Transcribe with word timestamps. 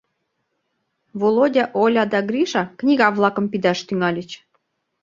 Володя, 1.19 1.65
Оля 1.83 2.03
да 2.13 2.19
Гриша 2.29 2.63
книга-влакым 2.79 3.45
пидаш 3.51 3.79
тӱҥальыч. 3.87 4.29